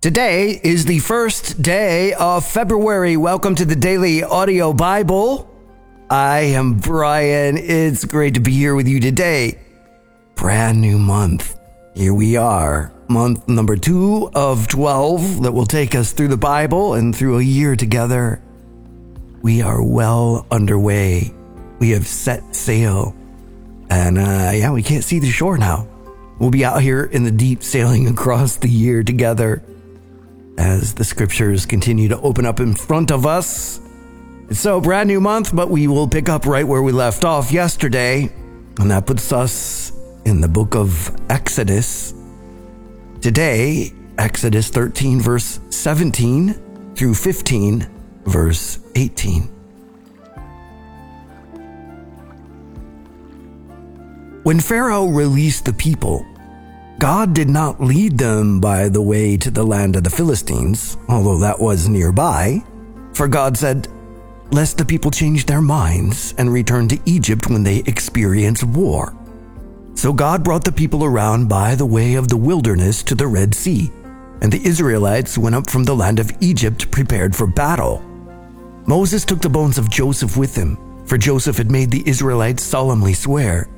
[0.00, 3.16] Today is the first day of February.
[3.16, 5.52] Welcome to the Daily Audio Bible.
[6.08, 7.58] I am Brian.
[7.58, 9.58] It's great to be here with you today.
[10.36, 11.58] Brand new month.
[11.96, 16.94] Here we are, month number two of 12 that will take us through the Bible
[16.94, 18.40] and through a year together.
[19.42, 21.34] We are well underway.
[21.80, 23.16] We have set sail.
[23.90, 25.88] And uh, yeah, we can't see the shore now.
[26.38, 29.60] We'll be out here in the deep sailing across the year together
[30.58, 33.80] as the scriptures continue to open up in front of us.
[34.50, 37.52] It's so, brand new month, but we will pick up right where we left off
[37.52, 38.30] yesterday,
[38.78, 39.92] and that puts us
[40.24, 42.12] in the book of Exodus.
[43.20, 47.88] Today, Exodus 13, verse 17 through 15,
[48.24, 49.42] verse 18.
[54.42, 56.26] When Pharaoh released the people,
[56.98, 61.38] God did not lead them by the way to the land of the Philistines, although
[61.38, 62.64] that was nearby.
[63.12, 63.86] For God said,
[64.50, 69.14] Lest the people change their minds and return to Egypt when they experience war.
[69.94, 73.54] So God brought the people around by the way of the wilderness to the Red
[73.54, 73.92] Sea,
[74.40, 78.02] and the Israelites went up from the land of Egypt prepared for battle.
[78.86, 83.14] Moses took the bones of Joseph with him, for Joseph had made the Israelites solemnly
[83.14, 83.68] swear,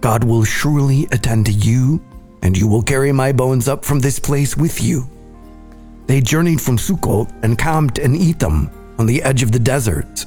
[0.00, 2.02] God will surely attend to you
[2.44, 5.08] and you will carry my bones up from this place with you.
[6.06, 10.26] They journeyed from Sukkot and camped in Etham on the edge of the desert.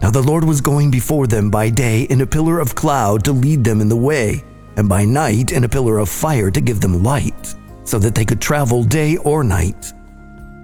[0.00, 3.32] Now the Lord was going before them by day in a pillar of cloud to
[3.32, 4.42] lead them in the way,
[4.76, 8.24] and by night in a pillar of fire to give them light, so that they
[8.24, 9.92] could travel day or night.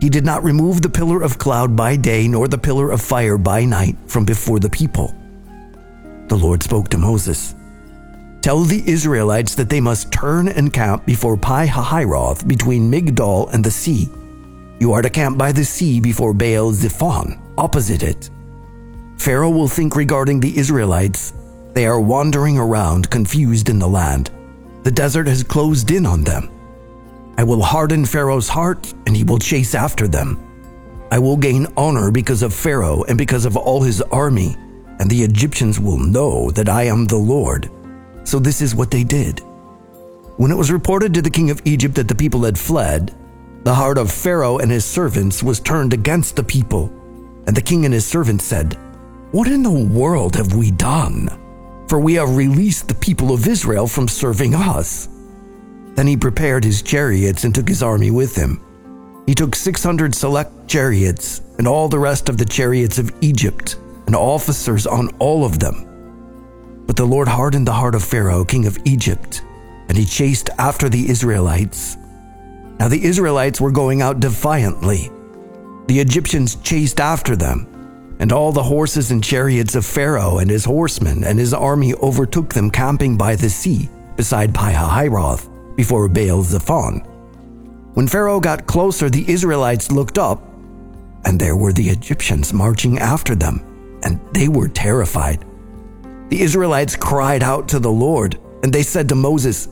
[0.00, 3.36] He did not remove the pillar of cloud by day nor the pillar of fire
[3.36, 5.12] by night from before the people.
[6.28, 7.55] The Lord spoke to Moses.
[8.46, 13.64] Tell the Israelites that they must turn and camp before Pi Hahiroth between Migdol and
[13.64, 14.08] the sea.
[14.78, 18.30] You are to camp by the sea before Baal Zephon, opposite it.
[19.18, 21.32] Pharaoh will think regarding the Israelites.
[21.72, 24.30] They are wandering around confused in the land.
[24.84, 26.48] The desert has closed in on them.
[27.36, 30.38] I will harden Pharaoh's heart, and he will chase after them.
[31.10, 34.54] I will gain honor because of Pharaoh and because of all his army,
[35.00, 37.68] and the Egyptians will know that I am the Lord.
[38.26, 39.38] So this is what they did.
[40.36, 43.14] When it was reported to the king of Egypt that the people had fled,
[43.62, 46.86] the heart of Pharaoh and his servants was turned against the people.
[47.46, 48.74] And the king and his servants said,
[49.30, 51.28] What in the world have we done?
[51.88, 55.08] For we have released the people of Israel from serving us.
[55.94, 58.60] Then he prepared his chariots and took his army with him.
[59.26, 63.76] He took 600 select chariots and all the rest of the chariots of Egypt
[64.06, 65.85] and officers on all of them
[66.86, 69.42] but the Lord hardened the heart of Pharaoh, king of Egypt,
[69.88, 71.96] and he chased after the Israelites.
[72.78, 75.10] Now the Israelites were going out defiantly.
[75.86, 80.64] The Egyptians chased after them, and all the horses and chariots of Pharaoh and his
[80.64, 87.00] horsemen and his army overtook them camping by the sea beside Pihahiroth before Baal Zephon.
[87.94, 90.42] When Pharaoh got closer, the Israelites looked up,
[91.24, 93.62] and there were the Egyptians marching after them,
[94.02, 95.44] and they were terrified.
[96.28, 99.68] The Israelites cried out to the Lord, and they said to Moses,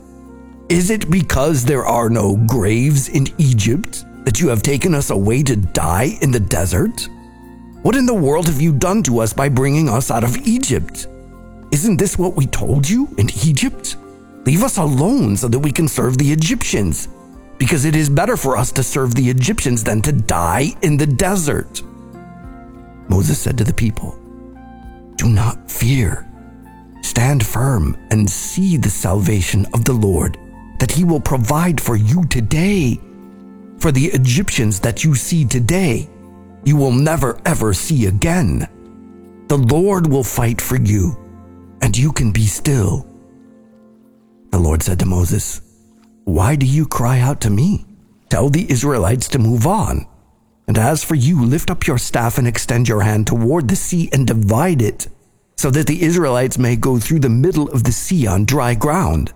[0.69, 5.43] Is it because there are no graves in Egypt that you have taken us away
[5.43, 7.09] to die in the desert?
[7.81, 11.07] What in the world have you done to us by bringing us out of Egypt?
[11.71, 13.97] Isn't this what we told you in Egypt?
[14.45, 17.09] Leave us alone so that we can serve the Egyptians,
[17.57, 21.05] because it is better for us to serve the Egyptians than to die in the
[21.05, 21.81] desert.
[23.09, 24.17] Moses said to the people,
[25.17, 26.27] Do not fear.
[27.05, 30.39] Stand firm and see the salvation of the Lord
[30.79, 32.99] that he will provide for you today.
[33.77, 36.09] For the Egyptians that you see today,
[36.63, 38.67] you will never ever see again.
[39.49, 41.15] The Lord will fight for you,
[41.79, 43.07] and you can be still.
[44.49, 45.61] The Lord said to Moses,
[46.23, 47.85] Why do you cry out to me?
[48.29, 50.07] Tell the Israelites to move on.
[50.67, 54.09] And as for you, lift up your staff and extend your hand toward the sea
[54.11, 55.07] and divide it
[55.55, 59.33] so that the Israelites may go through the middle of the sea on dry ground.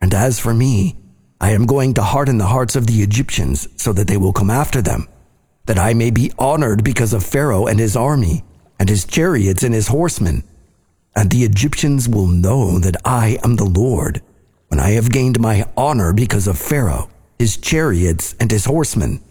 [0.00, 0.96] And as for me,
[1.40, 4.50] I am going to harden the hearts of the Egyptians so that they will come
[4.50, 5.08] after them,
[5.66, 8.44] that I may be honored because of Pharaoh and his army,
[8.78, 10.44] and his chariots and his horsemen.
[11.16, 14.22] And the Egyptians will know that I am the Lord,
[14.68, 17.08] when I have gained my honor because of Pharaoh,
[17.38, 19.22] his chariots, and his horsemen.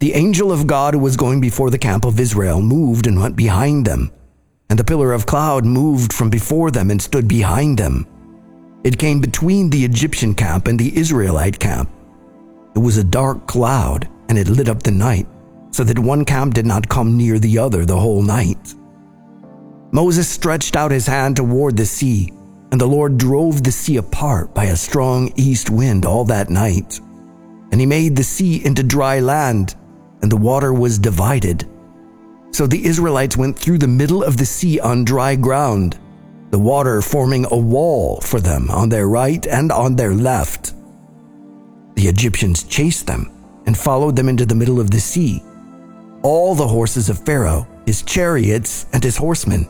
[0.00, 3.36] The angel of God who was going before the camp of Israel moved and went
[3.36, 4.12] behind them
[4.70, 8.06] and the pillar of cloud moved from before them and stood behind them.
[8.84, 11.90] It came between the Egyptian camp and the Israelite camp.
[12.74, 15.26] It was a dark cloud, and it lit up the night,
[15.70, 18.74] so that one camp did not come near the other the whole night.
[19.90, 22.30] Moses stretched out his hand toward the sea,
[22.70, 27.00] and the Lord drove the sea apart by a strong east wind all that night.
[27.72, 29.74] And he made the sea into dry land,
[30.20, 31.66] and the water was divided.
[32.52, 35.98] So the Israelites went through the middle of the sea on dry ground,
[36.50, 40.72] the water forming a wall for them on their right and on their left.
[41.94, 43.30] The Egyptians chased them
[43.66, 45.42] and followed them into the middle of the sea,
[46.22, 49.68] all the horses of Pharaoh, his chariots, and his horsemen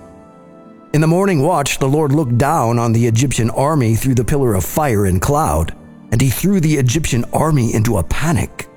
[0.94, 4.54] in the morning watch, the Lord looked down on the Egyptian army through the pillar
[4.54, 5.76] of fire and cloud,
[6.10, 8.67] and he threw the Egyptian army into a panic.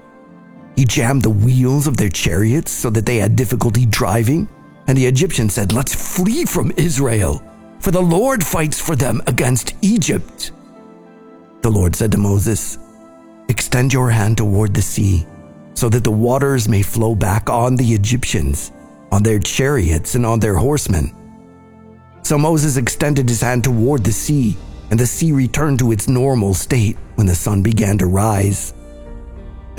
[0.76, 4.48] He jammed the wheels of their chariots so that they had difficulty driving,
[4.88, 7.44] and the Egyptians said, Let's flee from Israel,
[7.80, 10.52] for the Lord fights for them against Egypt.
[11.62, 12.78] The Lord said to Moses,
[13.50, 15.28] Extend your hand toward the sea,
[15.74, 18.72] so that the waters may flow back on the Egyptians,
[19.12, 21.16] on their chariots, and on their horsemen.
[22.24, 24.58] So Moses extended his hand toward the sea,
[24.90, 28.74] and the sea returned to its normal state when the sun began to rise.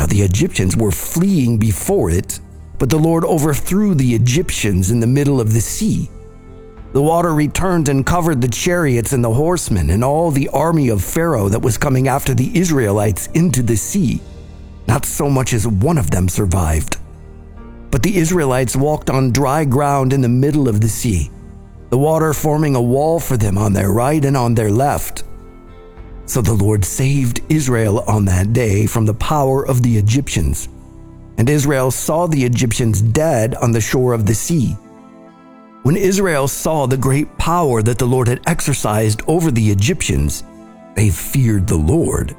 [0.03, 2.41] Now the Egyptians were fleeing before it,
[2.81, 6.11] but the Lord overthrew the Egyptians in the middle of the sea.
[6.93, 11.05] The water returned and covered the chariots and the horsemen and all the army of
[11.05, 14.21] Pharaoh that was coming after the Israelites into the sea.
[14.89, 16.97] Not so much as one of them survived.
[17.93, 21.31] But the Israelites walked on dry ground in the middle of the sea
[21.91, 25.23] the water forming a wall for them on their right and on their left.
[26.27, 30.69] So the Lord saved Israel on that day from the power of the Egyptians.
[31.39, 34.77] And Israel saw the Egyptians dead on the shore of the sea.
[35.83, 40.45] When Israel saw the great power that the Lord had exercised over the Egyptians,
[40.95, 42.37] they feared the Lord,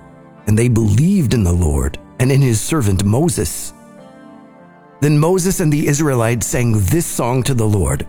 [0.47, 3.73] and they believed in the Lord and in his servant Moses.
[5.01, 8.07] Then Moses and the Israelites sang this song to the Lord.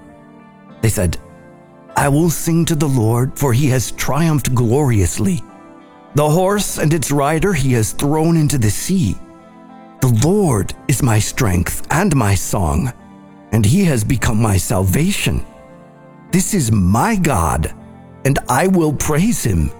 [0.82, 1.18] They said,
[1.96, 5.42] I will sing to the Lord, for he has triumphed gloriously.
[6.14, 9.16] The horse and its rider he has thrown into the sea.
[10.00, 12.92] The Lord is my strength and my song,
[13.50, 15.44] and he has become my salvation.
[16.30, 17.74] This is my God,
[18.24, 19.72] and I will praise him,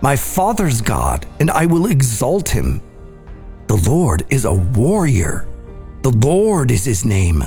[0.00, 2.80] my father's God, and I will exalt him.
[3.66, 5.46] The Lord is a warrior.
[6.00, 7.44] The Lord is his name.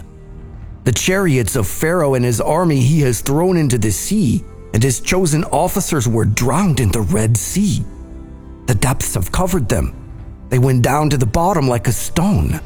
[0.83, 4.99] The chariots of Pharaoh and his army he has thrown into the sea, and his
[4.99, 7.83] chosen officers were drowned in the Red Sea.
[8.67, 9.93] The depths have covered them.
[10.49, 12.59] They went down to the bottom like a stone.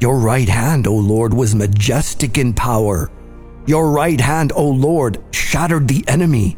[0.00, 3.10] Your right hand, O Lord, was majestic in power.
[3.66, 6.56] Your right hand, O Lord, shattered the enemy.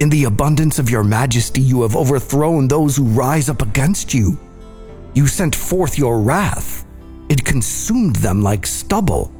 [0.00, 4.38] In the abundance of your majesty, you have overthrown those who rise up against you.
[5.14, 6.84] You sent forth your wrath.
[7.28, 9.32] It consumed them like stubble.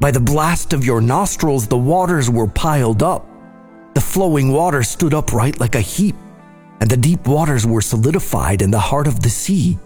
[0.00, 3.26] By the blast of your nostrils, the waters were piled up.
[3.94, 6.16] The flowing water stood upright like a heap,
[6.84, 9.78] and the deep waters were solidified in the heart of the sea.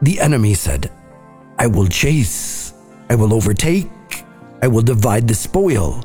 [0.00, 0.90] The enemy said,
[1.58, 2.72] I will chase,
[3.10, 3.90] I will overtake,
[4.62, 6.02] I will divide the spoil.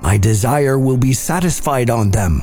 [0.00, 2.42] My desire will be satisfied on them.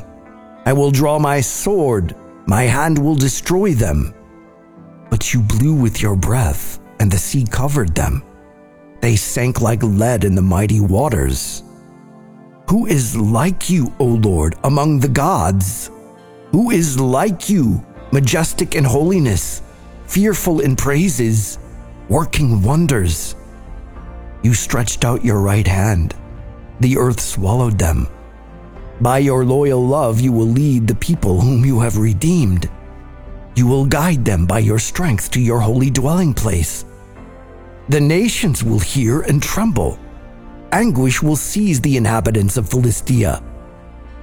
[0.65, 2.13] I will draw my sword,
[2.45, 4.13] my hand will destroy them.
[5.09, 8.21] But you blew with your breath, and the sea covered them.
[8.99, 11.63] They sank like lead in the mighty waters.
[12.69, 15.89] Who is like you, O Lord, among the gods?
[16.51, 19.61] Who is like you, majestic in holiness,
[20.05, 21.57] fearful in praises,
[22.09, 23.35] working wonders?
[24.43, 26.13] You stretched out your right hand.
[26.81, 28.07] The earth swallowed them.
[28.99, 32.69] By your loyal love, you will lead the people whom you have redeemed.
[33.55, 36.83] You will guide them by your strength to your holy dwelling place.
[37.87, 39.97] The nations will hear and tremble.
[40.73, 43.41] Anguish will seize the inhabitants of Philistia.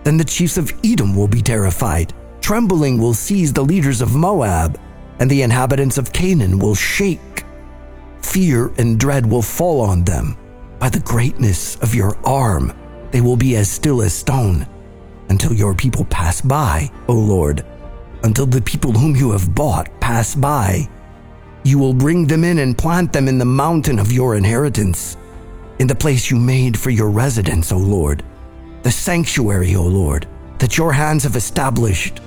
[0.05, 2.15] Then the chiefs of Edom will be terrified.
[2.49, 4.81] Trembling will seize the leaders of Moab,
[5.19, 7.45] and the inhabitants of Canaan will shake.
[8.23, 10.35] Fear and dread will fall on them.
[10.79, 12.73] By the greatness of your arm,
[13.11, 14.67] they will be as still as stone
[15.29, 17.67] until your people pass by, O Lord,
[18.23, 20.89] until the people whom you have bought pass by.
[21.65, 25.19] You will bring them in and plant them in the mountain of your inheritance,
[25.81, 28.25] in the place you made for your residence, O Lord,
[28.85, 30.27] the sanctuary, O Lord,
[30.61, 32.23] that your hands have established.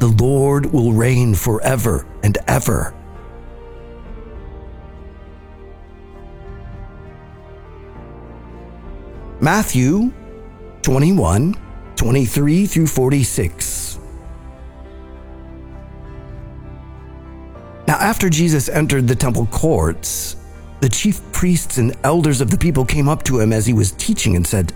[0.00, 2.94] The Lord will reign forever and ever.
[9.42, 10.10] Matthew
[10.80, 11.54] 21,
[11.96, 13.98] 23 through 46.
[17.86, 20.36] Now, after Jesus entered the temple courts,
[20.80, 23.92] the chief priests and elders of the people came up to him as he was
[23.92, 24.72] teaching and said,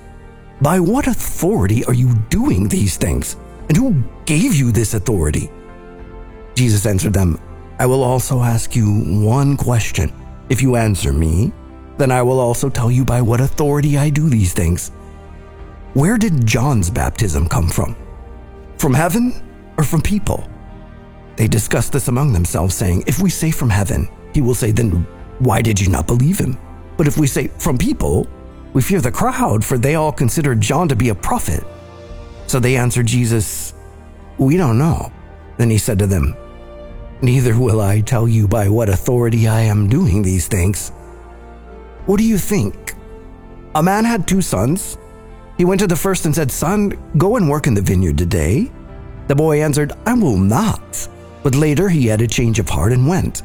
[0.61, 3.37] By what authority are you doing these things?
[3.69, 5.51] And who gave you this authority?
[6.55, 7.39] Jesus answered them,
[7.79, 8.87] I will also ask you
[9.25, 10.13] one question.
[10.49, 11.53] If you answer me,
[11.99, 14.91] then I will also tell you by what authority I do these things.
[15.95, 17.97] Where did John's baptism come from?
[18.79, 19.33] From heaven
[19.77, 20.49] or from people?
[21.37, 25.07] They discussed this among themselves, saying, If we say from heaven, he will say, Then
[25.39, 26.59] why did you not believe him?
[26.97, 28.29] But if we say from people,
[28.73, 31.65] we fear the crowd, for they all consider John to be a prophet.
[32.47, 33.75] So they answered Jesus,
[34.39, 35.13] We don't know.
[35.57, 36.37] Then he said to them,
[37.23, 40.91] Neither will I tell you by what authority I am doing these things.
[42.07, 42.95] What do you think?
[43.75, 44.99] A man had two sons.
[45.57, 48.71] He went to the first and said, Son, go and work in the vineyard today.
[49.29, 51.09] The boy answered, I will not.
[51.43, 53.43] But later he had a change of heart and went.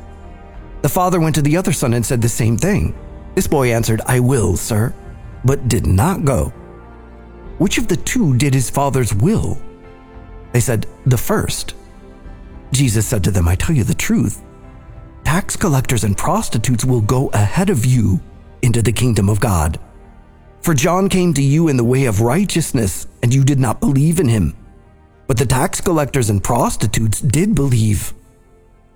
[0.81, 2.95] The father went to the other son and said the same thing.
[3.35, 4.93] This boy answered, I will, sir,
[5.45, 6.53] but did not go.
[7.59, 9.61] Which of the two did his father's will?
[10.53, 11.75] They said, The first.
[12.71, 14.41] Jesus said to them, I tell you the truth.
[15.25, 18.19] Tax collectors and prostitutes will go ahead of you
[18.61, 19.79] into the kingdom of God.
[20.61, 24.19] For John came to you in the way of righteousness, and you did not believe
[24.19, 24.55] in him.
[25.27, 28.13] But the tax collectors and prostitutes did believe.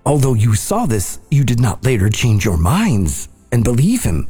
[0.06, 4.28] Although you saw this, you did not later change your minds and believe him.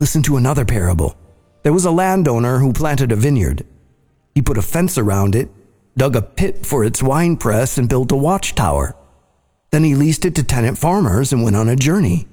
[0.00, 1.16] Listen to another parable.
[1.62, 3.64] There was a landowner who planted a vineyard.
[4.34, 5.48] He put a fence around it,
[5.96, 8.96] dug a pit for its wine press, and built a watchtower.
[9.70, 12.26] Then he leased it to tenant farmers and went on a journey.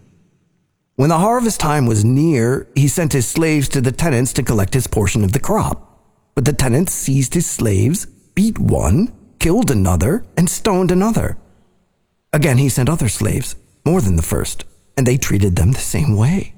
[0.95, 4.73] When the harvest time was near, he sent his slaves to the tenants to collect
[4.73, 5.85] his portion of the crop.
[6.35, 11.37] But the tenants seized his slaves, beat one, killed another, and stoned another.
[12.33, 13.55] Again, he sent other slaves,
[13.85, 14.65] more than the first,
[14.97, 16.53] and they treated them the same way.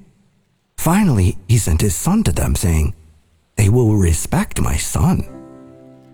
[0.82, 2.92] Finally, he sent his son to them, saying,
[3.54, 5.22] They will respect my son.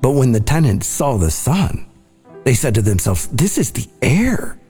[0.03, 1.87] But when the tenants saw the son,
[2.45, 4.61] they said to themselves, This is the heir.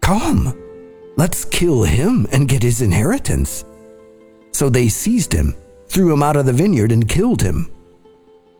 [0.00, 0.60] Come,
[1.16, 3.64] let's kill him and get his inheritance.
[4.50, 5.54] So they seized him,
[5.86, 7.70] threw him out of the vineyard, and killed him.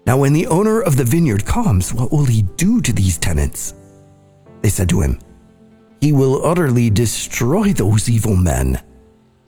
[0.07, 3.75] Now, when the owner of the vineyard comes, what will he do to these tenants?
[4.63, 5.19] They said to him,
[6.01, 8.81] he will utterly destroy those evil men.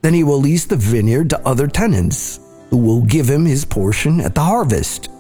[0.03, 2.41] Then he will lease the vineyard to other tenants,
[2.71, 5.11] who will give him his portion at the harvest.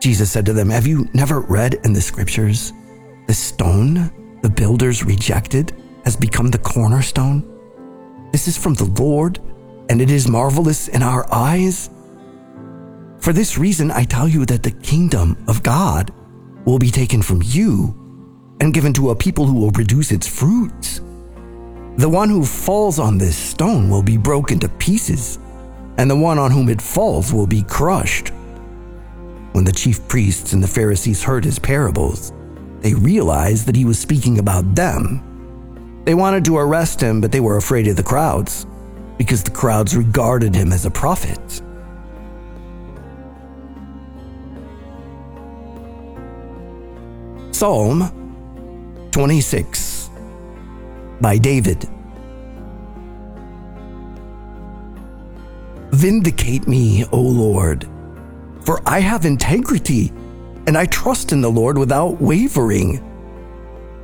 [0.00, 2.72] Jesus said to them, Have you never read in the scriptures,
[3.26, 4.10] the stone
[4.42, 5.74] the builders rejected
[6.04, 7.42] has become the cornerstone?
[8.30, 9.40] This is from the Lord,
[9.88, 11.90] and it is marvelous in our eyes.
[13.18, 16.12] For this reason, I tell you that the kingdom of God
[16.64, 17.94] will be taken from you
[18.60, 21.00] and given to a people who will produce its fruits.
[21.98, 25.40] The one who falls on this stone will be broken to pieces,
[25.96, 28.28] and the one on whom it falls will be crushed.
[29.50, 32.32] When the chief priests and the Pharisees heard his parables,
[32.82, 36.02] they realized that he was speaking about them.
[36.04, 38.64] They wanted to arrest him, but they were afraid of the crowds,
[39.16, 41.62] because the crowds regarded him as a prophet.
[47.50, 49.87] Psalm 26
[51.20, 51.88] by David.
[55.90, 57.88] Vindicate me, O Lord,
[58.60, 60.12] for I have integrity,
[60.66, 63.02] and I trust in the Lord without wavering.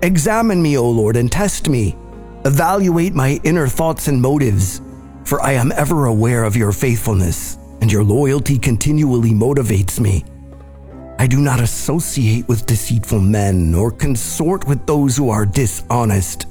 [0.03, 1.97] Examine me, O Lord, and test me.
[2.45, 4.81] Evaluate my inner thoughts and motives,
[5.25, 10.25] for I am ever aware of your faithfulness, and your loyalty continually motivates me.
[11.19, 16.47] I do not associate with deceitful men or consort with those who are dishonest.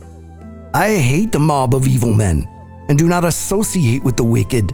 [0.76, 2.50] I hate the mob of evil men
[2.90, 4.74] and do not associate with the wicked.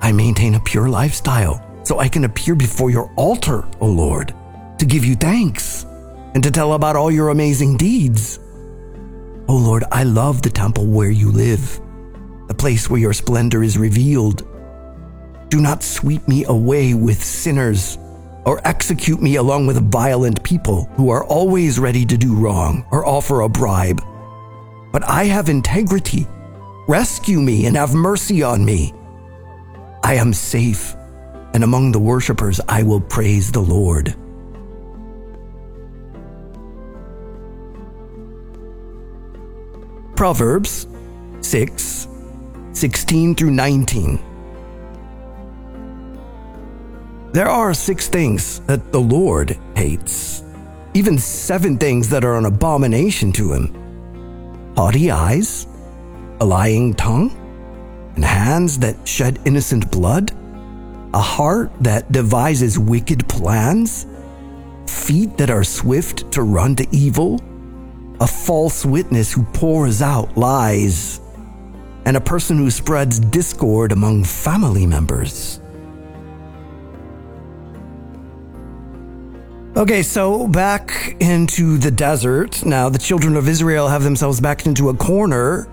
[0.00, 4.32] I maintain a pure lifestyle so I can appear before your altar, O Lord,
[4.78, 5.84] to give you thanks
[6.34, 8.38] and to tell about all your amazing deeds.
[9.48, 11.80] O Lord, I love the temple where you live,
[12.46, 14.46] the place where your splendor is revealed.
[15.48, 17.98] Do not sweep me away with sinners
[18.44, 23.04] or execute me along with violent people who are always ready to do wrong or
[23.04, 24.00] offer a bribe.
[24.96, 26.26] But I have integrity.
[26.88, 28.94] Rescue me and have mercy on me.
[30.02, 30.96] I am safe,
[31.52, 34.16] and among the worshippers I will praise the Lord.
[40.16, 40.86] Proverbs
[41.42, 42.08] 6
[42.72, 44.18] 16 through 19.
[47.34, 50.42] There are six things that the Lord hates,
[50.94, 53.85] even seven things that are an abomination to him
[54.76, 55.66] haughty eyes,
[56.40, 57.30] a lying tongue,
[58.14, 60.32] and hands that shed innocent blood,
[61.14, 64.06] a heart that devises wicked plans,
[64.86, 67.40] feet that are swift to run to evil,
[68.20, 71.20] a false witness who pours out lies,
[72.04, 75.60] and a person who spreads discord among family members.
[79.76, 82.64] Okay, so back into the desert.
[82.64, 85.68] Now, the children of Israel have themselves backed into a corner.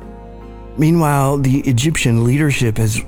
[0.77, 3.01] Meanwhile, the Egyptian leadership is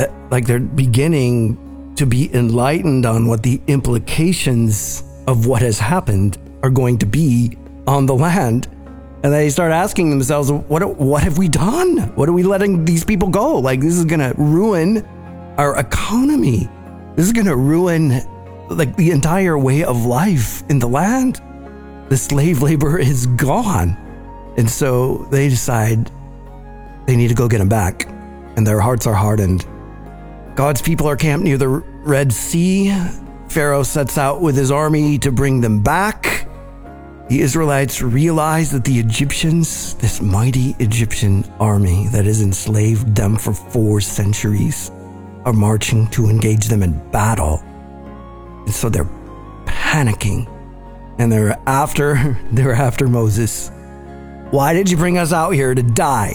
[0.00, 6.38] uh, like they're beginning to be enlightened on what the implications of what has happened
[6.62, 8.66] are going to be on the land.
[9.22, 11.98] And they start asking themselves, what, what have we done?
[12.14, 13.58] What are we letting these people go?
[13.58, 15.06] Like, this is going to ruin
[15.58, 16.66] our economy.
[17.14, 18.22] This is going to ruin
[18.68, 21.40] like the entire way of life in the land.
[22.08, 23.96] The slave labor is gone.
[24.56, 26.10] And so they decide
[27.06, 28.08] they need to go get him back.
[28.56, 29.66] And their hearts are hardened.
[30.54, 32.92] God's people are camped near the Red Sea.
[33.48, 36.48] Pharaoh sets out with his army to bring them back.
[37.28, 43.52] The Israelites realize that the Egyptians, this mighty Egyptian army that has enslaved them for
[43.52, 44.90] four centuries,
[45.44, 47.62] are marching to engage them in battle.
[48.68, 49.08] And so they're
[49.64, 50.46] panicking
[51.18, 53.70] and they're after they're after Moses.
[54.50, 56.34] Why did you bring us out here to die?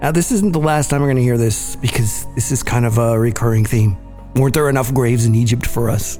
[0.00, 2.86] Now this isn't the last time we're going to hear this because this is kind
[2.86, 3.98] of a recurring theme.
[4.34, 6.18] Weren't there enough graves in Egypt for us?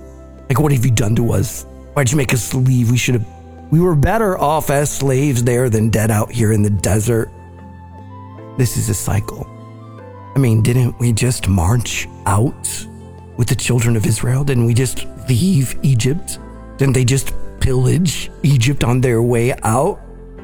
[0.50, 1.64] Like what have you done to us?
[1.95, 2.90] Why'd you make us leave?
[2.90, 3.26] We should have
[3.71, 7.30] we were better off as slaves there than dead out here in the desert.
[8.59, 9.47] This is a cycle.
[10.37, 12.87] I mean, didn't we just march out
[13.40, 14.44] with the children of Israel?
[14.44, 16.38] Didn't we just leave Egypt?
[16.76, 19.99] Didn't they just pillage Egypt on their way out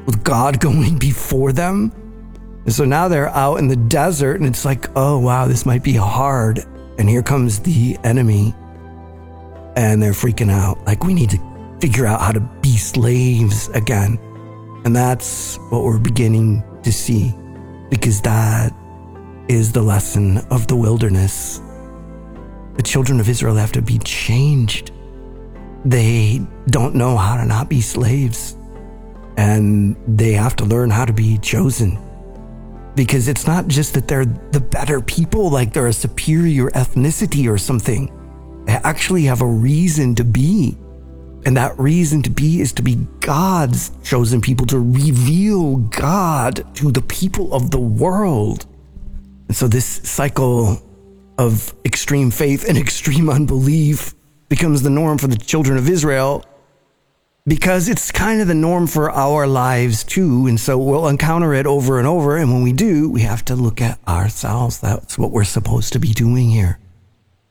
[0.07, 1.91] with God going before them?
[2.65, 5.83] And so now they're out in the desert and it's like, oh wow, this might
[5.83, 6.65] be hard.
[6.97, 8.55] And here comes the enemy.
[9.75, 10.83] And they're freaking out.
[10.87, 14.17] Like, we need to figure out how to be slaves again.
[14.85, 17.31] And that's what we're beginning to see
[17.91, 18.73] because that
[19.49, 21.61] is the lesson of the wilderness.
[22.77, 24.91] The children of Israel have to be changed.
[25.83, 28.55] They don't know how to not be slaves.
[29.35, 31.99] And they have to learn how to be chosen.
[32.95, 37.57] Because it's not just that they're the better people, like they're a superior ethnicity or
[37.57, 38.11] something.
[38.65, 40.77] They actually have a reason to be.
[41.45, 46.91] And that reason to be is to be God's chosen people, to reveal God to
[46.91, 48.65] the people of the world.
[49.47, 50.81] And so this cycle
[51.37, 54.13] of extreme faith and extreme unbelief
[54.49, 56.43] becomes the norm for the children of Israel
[57.47, 60.47] because it's kind of the norm for our lives too.
[60.47, 62.35] And so we'll encounter it over and over.
[62.35, 64.79] And when we do, we have to look at ourselves.
[64.79, 66.79] That's what we're supposed to be doing here.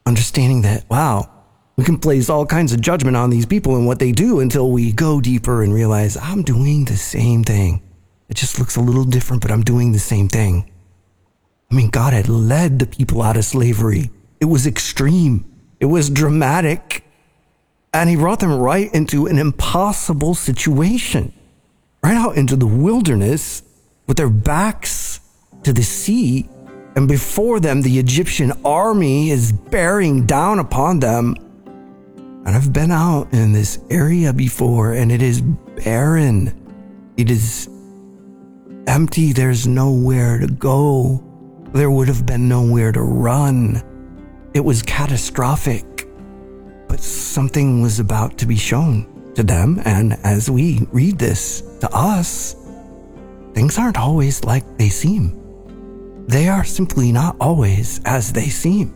[0.05, 1.29] Understanding that, wow,
[1.75, 4.71] we can place all kinds of judgment on these people and what they do until
[4.71, 7.81] we go deeper and realize I'm doing the same thing.
[8.29, 10.71] It just looks a little different, but I'm doing the same thing.
[11.69, 14.09] I mean, God had led the people out of slavery.
[14.39, 15.45] It was extreme.
[15.79, 17.03] It was dramatic.
[17.93, 21.33] And he brought them right into an impossible situation,
[22.03, 23.63] right out into the wilderness
[24.05, 25.19] with their backs
[25.63, 26.49] to the sea.
[26.95, 31.35] And before them, the Egyptian army is bearing down upon them.
[32.45, 36.53] And I've been out in this area before, and it is barren.
[37.17, 37.69] It is
[38.87, 39.33] empty.
[39.33, 41.26] There's nowhere to go.
[41.77, 43.83] There would have been nowhere to run.
[44.55, 46.09] It was catastrophic.
[46.87, 51.89] But something was about to be shown to them, and as we read this to
[51.93, 52.55] us,
[53.53, 55.39] things aren't always like they seem.
[56.27, 58.91] They are simply not always as they seem.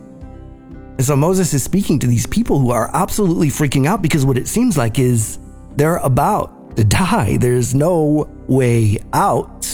[0.98, 4.36] And so Moses is speaking to these people who are absolutely freaking out because what
[4.36, 5.38] it seems like is
[5.76, 7.36] they're about to die.
[7.36, 9.66] There's no way out.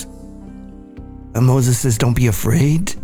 [1.34, 2.97] And Moses says, Don't be afraid.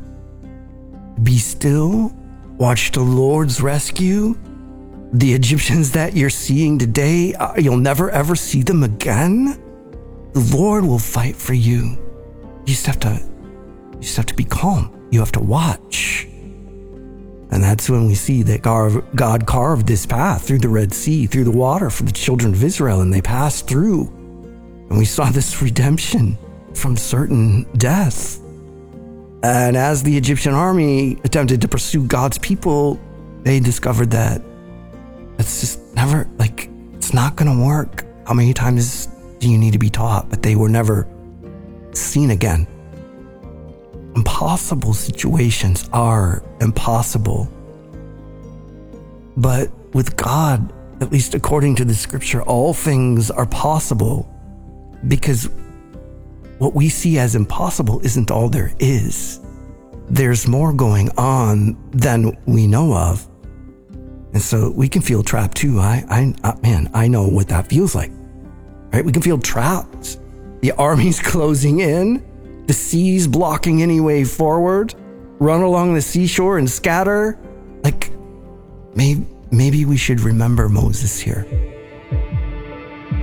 [1.22, 2.14] Be still.
[2.58, 4.36] Watch the Lord's rescue.
[5.12, 9.60] The Egyptians that you're seeing today, uh, you'll never ever see them again.
[10.32, 11.96] The Lord will fight for you.
[12.66, 13.22] You just have to,
[13.92, 15.08] you just have to be calm.
[15.10, 16.26] You have to watch.
[17.50, 21.44] And that's when we see that God carved this path through the Red Sea, through
[21.44, 24.08] the water for the children of Israel, and they passed through.
[24.90, 26.36] And we saw this redemption
[26.74, 28.40] from certain death.
[29.44, 32.98] And as the Egyptian army attempted to pursue God's people,
[33.42, 34.40] they discovered that
[35.38, 38.06] it's just never, like, it's not going to work.
[38.26, 39.04] How many times
[39.40, 40.30] do you need to be taught?
[40.30, 41.06] But they were never
[41.92, 42.66] seen again.
[44.16, 47.46] Impossible situations are impossible.
[49.36, 54.26] But with God, at least according to the scripture, all things are possible
[55.06, 55.50] because
[56.58, 59.40] what we see as impossible isn't all there is.
[60.08, 63.26] There's more going on than we know of.
[64.32, 65.78] And so we can feel trapped too.
[65.78, 68.10] I, I, I, man, I know what that feels like.
[68.92, 69.04] Right?
[69.04, 70.18] We can feel trapped.
[70.60, 72.24] The army's closing in,
[72.66, 74.94] the sea's blocking any way forward.
[75.38, 77.38] Run along the seashore and scatter.
[77.82, 78.10] Like,
[78.94, 81.46] maybe, maybe we should remember Moses here.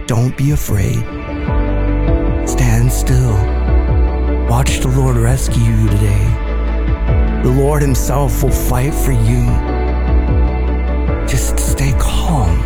[0.08, 1.20] Don't be afraid.
[2.62, 3.34] Stand still.
[4.47, 6.26] Watch the Lord rescue you today.
[7.41, 9.43] The Lord Himself will fight for you.
[11.28, 12.62] Just stay calm.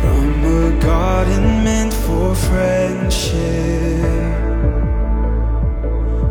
[0.00, 3.32] From a garden meant for friendship,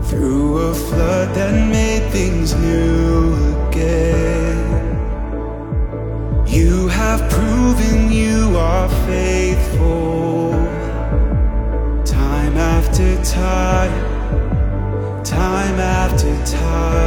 [0.04, 3.34] through a flood that made things new
[3.68, 4.62] again.
[6.46, 10.54] You have proven you are faithful,
[12.98, 13.92] after time,
[15.26, 17.05] time after time.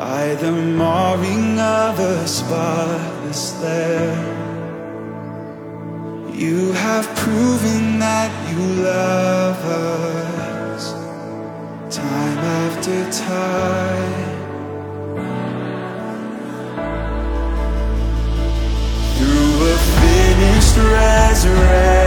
[0.00, 4.24] by the marring of a spotless lamb.
[6.34, 10.84] You have proven that you love us
[11.94, 14.28] time after time.
[19.16, 21.99] Through a finished resurrection.